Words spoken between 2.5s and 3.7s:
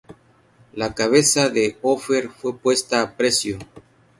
puesta a precio.